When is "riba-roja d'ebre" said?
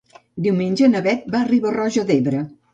1.53-2.45